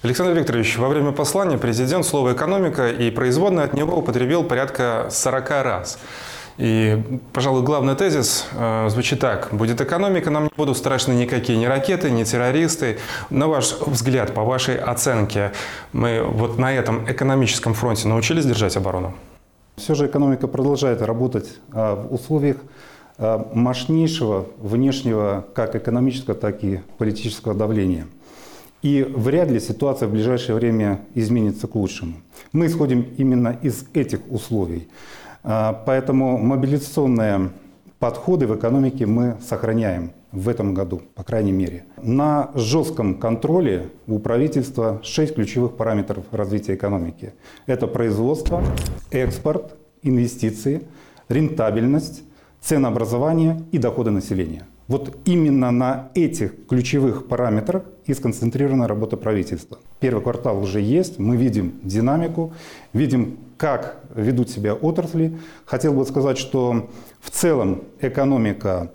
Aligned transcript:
Александр 0.00 0.38
Викторович, 0.38 0.78
во 0.78 0.88
время 0.88 1.10
послания 1.10 1.58
президент 1.58 2.06
слово 2.06 2.32
«экономика» 2.32 2.88
и 2.88 3.10
производная 3.10 3.64
от 3.64 3.74
него 3.74 3.96
употребил 3.96 4.44
порядка 4.44 5.08
40 5.10 5.50
раз. 5.50 5.98
И, 6.56 7.02
пожалуй, 7.32 7.64
главный 7.64 7.96
тезис 7.96 8.46
э, 8.52 8.90
звучит 8.90 9.18
так. 9.18 9.48
Будет 9.50 9.80
экономика, 9.80 10.30
нам 10.30 10.44
не 10.44 10.50
будут 10.56 10.76
страшны 10.76 11.14
никакие 11.14 11.58
ни 11.58 11.64
ракеты, 11.64 12.12
ни 12.12 12.22
террористы. 12.22 12.98
На 13.28 13.48
ваш 13.48 13.76
взгляд, 13.80 14.34
по 14.34 14.44
вашей 14.44 14.76
оценке, 14.76 15.50
мы 15.92 16.22
вот 16.22 16.58
на 16.58 16.72
этом 16.72 17.10
экономическом 17.10 17.74
фронте 17.74 18.06
научились 18.06 18.46
держать 18.46 18.76
оборону? 18.76 19.14
Все 19.74 19.96
же 19.96 20.06
экономика 20.06 20.46
продолжает 20.46 21.02
работать 21.02 21.48
э, 21.72 21.94
в 21.96 22.14
условиях 22.14 22.58
э, 23.16 23.44
мощнейшего 23.52 24.46
внешнего 24.58 25.44
как 25.56 25.74
экономического, 25.74 26.36
так 26.36 26.62
и 26.62 26.82
политического 26.98 27.52
давления– 27.52 28.06
и 28.82 29.02
вряд 29.02 29.50
ли 29.50 29.60
ситуация 29.60 30.08
в 30.08 30.12
ближайшее 30.12 30.56
время 30.56 31.00
изменится 31.14 31.66
к 31.66 31.74
лучшему. 31.74 32.14
Мы 32.52 32.66
исходим 32.66 33.06
именно 33.16 33.58
из 33.62 33.84
этих 33.92 34.20
условий. 34.30 34.88
А, 35.42 35.72
поэтому 35.86 36.38
мобилизационные 36.38 37.50
подходы 37.98 38.46
в 38.46 38.56
экономике 38.56 39.06
мы 39.06 39.36
сохраняем 39.46 40.12
в 40.30 40.48
этом 40.48 40.74
году, 40.74 41.02
по 41.14 41.24
крайней 41.24 41.52
мере. 41.52 41.84
На 42.02 42.50
жестком 42.54 43.14
контроле 43.14 43.88
у 44.06 44.18
правительства 44.18 45.00
шесть 45.02 45.34
ключевых 45.34 45.76
параметров 45.76 46.24
развития 46.30 46.74
экономики. 46.74 47.32
Это 47.66 47.86
производство, 47.86 48.62
экспорт, 49.10 49.74
инвестиции, 50.02 50.82
рентабельность, 51.28 52.22
ценообразование 52.60 53.62
и 53.72 53.78
доходы 53.78 54.10
населения– 54.10 54.66
вот 54.88 55.18
именно 55.26 55.70
на 55.70 56.10
этих 56.14 56.66
ключевых 56.66 57.28
параметрах 57.28 57.82
и 58.08 58.14
сконцентрирована 58.14 58.88
работа 58.88 59.16
правительства. 59.16 59.78
Первый 60.00 60.22
квартал 60.22 60.58
уже 60.58 60.80
есть, 60.80 61.18
мы 61.18 61.36
видим 61.36 61.74
динамику, 61.82 62.52
видим, 62.92 63.36
как 63.58 64.00
ведут 64.14 64.48
себя 64.50 64.74
отрасли. 64.74 65.36
Хотел 65.66 65.92
бы 65.92 66.04
сказать, 66.06 66.38
что 66.38 66.88
в 67.20 67.30
целом 67.30 67.82
экономика 68.00 68.90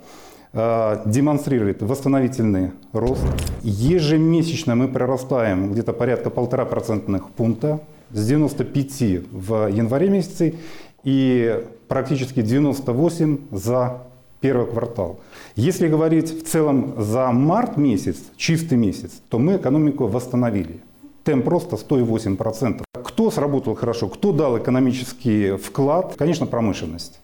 э, 0.52 1.04
демонстрирует 1.06 1.84
восстановительный 1.84 2.72
рост. 2.92 3.24
Ежемесячно 3.62 4.76
мы 4.76 4.88
прирастаем 4.88 5.72
где-то 5.72 5.94
порядка 5.94 6.32
полтора 6.32 6.66
процентных 6.66 7.30
пункта 7.30 7.82
с 8.12 8.26
95 8.26 9.28
в 9.32 9.68
январе 9.68 10.10
месяце 10.10 10.56
и 11.04 11.64
практически 11.88 12.42
98 12.42 13.38
за 13.52 14.02
первый 14.44 14.68
квартал. 14.68 15.22
Если 15.56 15.88
говорить 15.88 16.44
в 16.44 16.44
целом 16.46 16.96
за 16.98 17.32
март 17.32 17.78
месяц, 17.78 18.18
чистый 18.36 18.78
месяц, 18.78 19.12
то 19.30 19.40
мы 19.40 19.56
экономику 19.56 20.08
восстановили. 20.08 20.82
Темп 21.24 21.48
роста 21.48 21.78
108%. 21.78 22.84
Кто 22.92 23.32
сработал 23.32 23.76
хорошо, 23.76 24.10
кто 24.10 24.34
дал 24.34 24.58
экономический 24.58 25.56
вклад? 25.56 26.16
Конечно, 26.18 26.46
промышленность. 26.46 27.22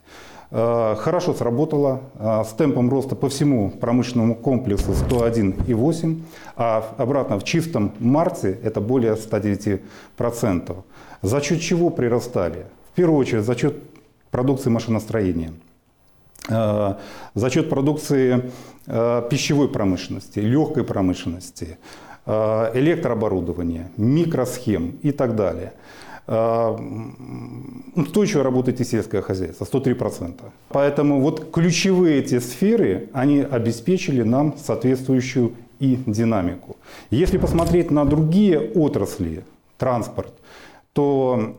Э, 0.52 0.96
хорошо 0.98 1.34
сработала 1.34 2.00
э, 2.16 2.44
с 2.46 2.54
темпом 2.54 2.90
роста 2.90 3.16
по 3.16 3.28
всему 3.28 3.70
промышленному 3.70 4.36
комплексу 4.36 4.92
101,8, 4.92 6.22
а 6.56 6.86
обратно 6.98 7.38
в 7.38 7.44
чистом 7.44 7.92
марте 8.00 8.58
это 8.64 8.80
более 8.80 9.16
109%. 9.16 10.76
За 11.22 11.42
счет 11.42 11.60
чего 11.60 11.90
прирастали? 11.90 12.66
В 12.94 12.96
первую 12.96 13.20
очередь 13.20 13.44
за 13.44 13.56
счет 13.58 13.76
продукции 14.32 14.70
машиностроения– 14.70 15.52
за 16.50 17.50
счет 17.50 17.70
продукции 17.70 18.52
э, 18.88 19.28
пищевой 19.30 19.68
промышленности, 19.68 20.40
легкой 20.40 20.84
промышленности, 20.84 21.78
э, 22.26 22.72
электрооборудования, 22.74 23.92
микросхем 23.98 24.98
и 25.04 25.12
так 25.12 25.36
далее. 25.36 25.74
Устойчиво 27.96 28.44
работает 28.44 28.82
и 28.82 28.84
сельское 28.84 29.24
хозяйство, 29.24 29.66
103%. 29.66 30.36
Поэтому 30.68 31.22
вот 31.22 31.52
ключевые 31.52 32.20
эти 32.20 32.38
сферы, 32.40 33.10
они 33.14 33.40
обеспечили 33.40 34.22
нам 34.22 34.56
соответствующую 34.56 35.54
и 35.80 35.98
динамику. 36.06 36.78
Если 37.10 37.40
посмотреть 37.40 37.90
на 37.90 38.06
другие 38.06 38.60
отрасли, 38.60 39.44
транспорт, 39.80 40.34
то 40.94 41.56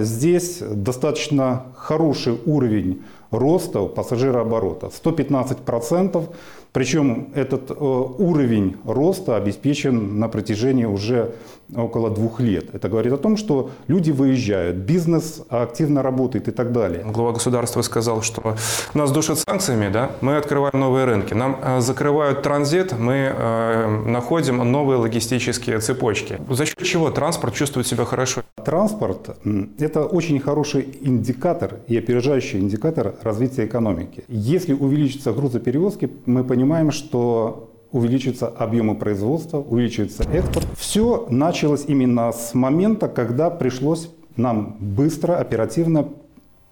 здесь 0.00 0.58
достаточно 0.60 1.66
хороший 1.74 2.38
уровень 2.44 3.02
роста 3.30 3.86
пассажирооборота 3.86 4.86
115%, 4.86 6.28
причем 6.72 7.30
этот 7.34 7.70
э, 7.70 7.74
уровень 7.74 8.76
роста 8.84 9.36
обеспечен 9.36 10.18
на 10.18 10.28
протяжении 10.28 10.84
уже 10.84 11.32
около 11.74 12.10
двух 12.10 12.38
лет. 12.38 12.74
Это 12.74 12.88
говорит 12.90 13.12
о 13.14 13.16
том, 13.16 13.38
что 13.38 13.70
люди 13.88 14.10
выезжают, 14.10 14.76
бизнес 14.76 15.42
активно 15.48 16.02
работает 16.02 16.48
и 16.48 16.50
так 16.50 16.72
далее. 16.72 17.02
Глава 17.04 17.32
государства 17.32 17.82
сказал, 17.82 18.20
что 18.20 18.56
нас 18.94 19.10
душат 19.10 19.38
санкциями, 19.38 19.88
да? 19.90 20.10
мы 20.20 20.36
открываем 20.36 20.78
новые 20.78 21.06
рынки. 21.06 21.32
Нам 21.34 21.58
э, 21.62 21.80
закрывают 21.80 22.42
транзит, 22.42 22.92
мы 22.98 23.32
э, 23.34 24.02
находим 24.06 24.58
новые 24.70 24.98
логистические 24.98 25.80
цепочки. 25.80 26.38
За 26.50 26.66
счет 26.66 26.82
чего 26.82 27.10
транспорт 27.10 27.54
чувствует 27.54 27.86
себя 27.86 28.04
хорошо? 28.04 28.42
Транспорт– 28.66 29.36
это 29.78 30.06
очень 30.06 30.40
хороший 30.40 30.98
индикатор 31.00 31.76
и 31.86 31.96
опережающий 31.96 32.58
индикатор 32.58 33.14
развития 33.22 33.66
экономики. 33.66 34.24
Если 34.26 34.72
увеличатся 34.72 35.32
грузоперевозки, 35.32 36.10
мы 36.26 36.42
понимаем, 36.42 36.90
что 36.90 37.70
увеличиваются 37.92 38.48
объемы 38.48 38.96
производства, 38.96 39.58
увеличивается 39.58 40.24
экспорт. 40.32 40.66
Все 40.76 41.28
началось 41.30 41.84
именно 41.86 42.32
с 42.32 42.54
момента, 42.54 43.06
когда 43.06 43.50
пришлось 43.50 44.10
нам 44.34 44.76
быстро, 44.80 45.36
оперативно 45.36 46.08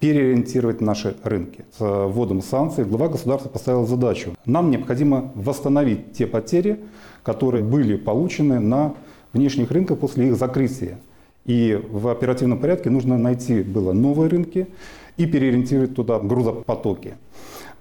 переориентировать 0.01 0.81
наши 0.81 1.15
рынки. 1.23 1.63
С 1.77 1.79
вводом 1.79 2.41
санкций 2.41 2.83
глава 2.83 3.07
государства 3.07 3.47
поставил 3.47 3.87
задачу. 3.87 4.33
Нам 4.45 4.69
необходимо 4.69 5.31
восстановить 5.33 6.11
те 6.11 6.27
потери, 6.27 6.77
которые 7.23 7.63
были 7.63 7.95
получены 7.95 8.59
на 8.59 8.95
внешних 9.31 9.71
рынках 9.71 9.97
после 9.99 10.27
их 10.27 10.35
закрытия. 10.35 10.97
И 11.45 11.79
в 11.89 12.07
оперативном 12.07 12.59
порядке 12.59 12.89
нужно 12.89 13.17
найти 13.17 13.61
было 13.61 13.93
новые 13.93 14.29
рынки 14.29 14.67
и 15.17 15.25
переориентировать 15.25 15.95
туда 15.95 16.19
грузопотоки. 16.19 17.15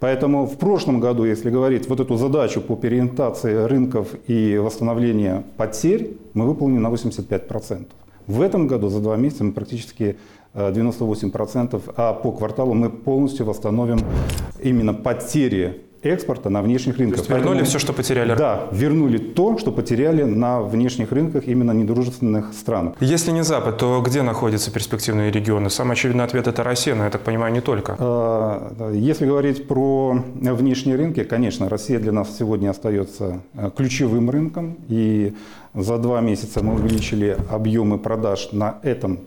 Поэтому 0.01 0.47
в 0.47 0.59
прошлом 0.59 1.01
году, 1.01 1.25
если 1.25 1.51
говорить 1.51 1.89
вот 1.89 2.01
эту 2.01 2.17
задачу 2.17 2.61
по 2.61 2.77
переориентации 2.77 3.65
рынков 3.65 4.09
и 4.27 4.59
восстановления 4.59 5.45
потерь, 5.57 6.19
мы 6.35 6.47
выполнили 6.47 6.81
на 6.81 6.89
85%. 6.89 7.87
В 8.27 8.41
этом 8.41 8.67
году 8.67 8.89
за 8.89 9.01
два 9.01 9.17
месяца 9.17 9.45
мы 9.45 9.53
практически 9.53 10.17
98%, 10.55 11.77
э, 11.77 11.93
а 11.97 12.13
по 12.13 12.33
кварталу 12.33 12.75
мы 12.75 12.91
полностью 12.91 13.47
восстановим 13.47 13.99
именно 14.63 14.95
потери 14.95 15.84
экспорта 16.11 16.51
на 16.51 16.63
внешних 16.63 16.99
рынках. 16.99 17.17
То 17.17 17.21
есть 17.23 17.31
вернули 17.31 17.49
Поэтому, 17.49 17.67
все, 17.67 17.79
что 17.79 17.93
потеряли? 17.93 18.35
Да, 18.35 18.69
вернули 18.73 19.19
то, 19.19 19.59
что 19.59 19.73
потеряли 19.73 20.23
на 20.23 20.61
внешних 20.61 21.13
рынках 21.13 21.47
именно 21.47 21.73
недружественных 21.73 22.53
стран. 22.53 22.95
Если 23.01 23.31
не 23.31 23.45
Запад, 23.45 23.79
то 23.79 24.03
где 24.05 24.23
находятся 24.23 24.71
перспективные 24.71 25.31
регионы? 25.31 25.71
Самый 25.71 25.93
очевидный 25.93 26.25
ответ– 26.25 26.47
это 26.49 26.63
Россия, 26.63 26.95
но 26.95 27.05
я 27.05 27.11
так 27.11 27.23
понимаю, 27.23 27.53
не 27.53 27.61
только. 27.61 27.97
А, 27.99 28.91
если 28.93 29.27
говорить 29.27 29.69
про 29.69 30.17
внешние 30.35 30.97
рынки, 30.97 31.25
конечно, 31.25 31.69
Россия 31.69 31.99
для 31.99 32.13
нас 32.13 32.37
сегодня 32.39 32.71
остается 32.71 33.41
э, 33.55 33.71
ключевым 33.77 34.31
рынком. 34.31 34.77
И 34.89 35.35
за 35.75 35.99
два 35.99 36.21
месяца 36.21 36.63
мы 36.63 36.75
увеличили 36.75 37.37
объемы 37.51 37.99
продаж 37.99 38.51
на 38.53 38.79
этом 38.83 39.21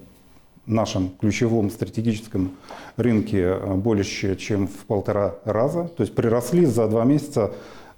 нашем 0.67 1.11
ключевом 1.19 1.69
стратегическом 1.69 2.51
рынке 2.97 3.41
э, 3.41 3.75
больше, 3.75 4.35
чем 4.35 4.67
в 4.67 4.85
полтора 4.85 5.35
раза. 5.45 5.87
То 5.95 6.01
есть 6.01 6.13
приросли 6.13 6.65
за 6.65 6.87
два 6.87 7.05
месяца 7.05 7.51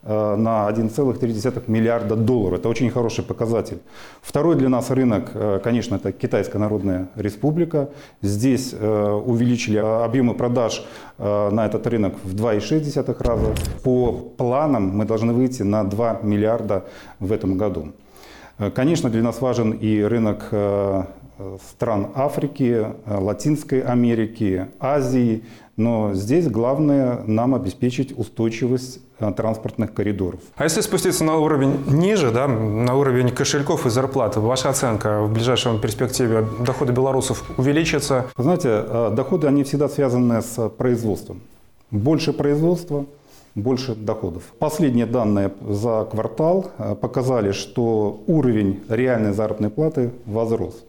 э, 0.03 0.35
на 0.35 0.69
1,3 0.69 1.63
миллиарда 1.67 2.15
долларов. 2.15 2.59
Это 2.59 2.69
очень 2.69 2.89
хороший 2.91 3.23
показатель. 3.23 3.79
Второй 4.21 4.55
для 4.55 4.69
нас 4.69 4.91
рынок, 4.91 5.31
э, 5.33 5.59
конечно, 5.63 5.95
это 5.95 6.11
Китайская 6.11 6.59
Народная 6.59 7.09
Республика. 7.15 7.89
Здесь 8.21 8.73
увеличили 8.73 9.77
объемы 9.77 10.35
продаж 10.35 10.85
на 11.17 11.65
этот 11.65 11.85
рынок 11.87 12.13
в 12.23 12.35
2,6 12.35 13.23
раза. 13.23 13.55
По 13.83 14.11
планам 14.13 14.89
мы 14.89 15.05
должны 15.05 15.33
выйти 15.33 15.63
на 15.63 15.83
2 15.83 16.19
миллиарда 16.23 16.85
в 17.19 17.31
этом 17.31 17.57
году. 17.57 17.89
Конечно, 18.75 19.09
для 19.09 19.23
нас 19.23 19.41
важен 19.41 19.71
и 19.71 20.01
рынок 20.01 20.49
стран 21.71 22.09
Африки, 22.15 22.87
э, 23.05 23.17
Латинской 23.17 23.81
Америки, 23.81 24.67
Азии. 24.79 25.43
Но 25.77 26.13
здесь 26.13 26.47
главное 26.47 27.23
нам 27.25 27.55
обеспечить 27.55 28.17
устойчивость 28.17 28.99
э, 29.19 29.31
транспортных 29.31 29.93
коридоров. 29.93 30.41
А 30.55 30.65
если 30.65 30.81
спуститься 30.81 31.23
на 31.23 31.37
уровень 31.37 31.79
ниже, 31.87 32.31
да, 32.31 32.47
на 32.47 32.95
уровень 32.95 33.29
кошельков 33.29 33.85
и 33.85 33.89
зарплат, 33.89 34.35
ваша 34.35 34.69
оценка 34.69 35.21
в 35.21 35.31
ближайшем 35.31 35.79
перспективе 35.79 36.45
доходы 36.59 36.91
белорусов 36.91 37.43
увеличатся? 37.57 38.25
знаете, 38.37 38.69
э, 38.69 39.11
доходы, 39.15 39.47
они 39.47 39.63
всегда 39.63 39.87
связаны 39.87 40.41
с 40.41 40.69
производством. 40.69 41.41
Больше 41.91 42.33
производства, 42.33 43.05
больше 43.55 43.95
доходов. 43.95 44.43
Последние 44.59 45.05
данные 45.05 45.51
за 45.67 46.07
квартал 46.11 46.71
э, 46.77 46.95
показали, 46.95 47.51
что 47.51 48.21
уровень 48.27 48.81
реальной 48.89 49.33
заработной 49.33 49.69
платы 49.69 50.11
возрос. 50.25 50.83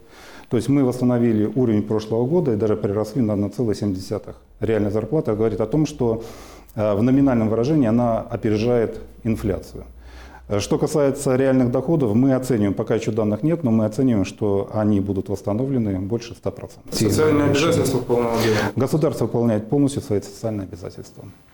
То 0.51 0.57
есть 0.57 0.69
мы 0.69 0.85
восстановили 0.85 1.47
уровень 1.55 1.83
прошлого 1.83 2.27
года 2.27 2.53
и 2.53 2.57
даже 2.57 2.77
приросли 2.77 3.23
на 3.23 3.33
1,7. 3.33 4.35
Реальная 4.61 4.91
зарплата 4.91 5.35
говорит 5.37 5.61
о 5.61 5.67
том, 5.67 5.87
что 5.87 6.25
э, 6.75 6.95
в 6.95 7.03
номинальном 7.03 7.49
выражении 7.49 7.87
она 7.87 8.21
опережает 8.21 9.01
инфляцию. 9.23 9.85
Э, 10.49 10.59
Что 10.59 10.77
касается 10.79 11.37
реальных 11.37 11.71
доходов, 11.71 12.17
мы 12.17 12.35
оцениваем, 12.35 12.75
пока 12.75 12.97
еще 12.97 13.13
данных 13.13 13.45
нет, 13.45 13.63
но 13.63 13.71
мы 13.71 13.85
оцениваем, 13.85 14.25
что 14.25 14.69
они 14.75 14.99
будут 14.99 15.29
восстановлены 15.29 16.01
больше 16.01 16.35
100%. 16.35 16.71
Социальные 16.91 17.51
обязательства 17.51 17.99
в 17.99 18.05
полном 18.05 18.35
объеме. 18.35 18.57
Государство 18.75 19.27
выполняет 19.27 19.69
полностью 19.69 20.03
свои 20.03 20.21
социальные 20.21 20.65
обязательства. 20.65 21.25